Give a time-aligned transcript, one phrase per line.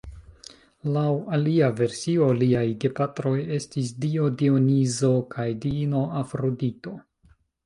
[0.93, 1.03] Laŭ
[1.37, 6.97] alia versio liaj gepatroj estis dio Dionizo kaj diino Afrodito.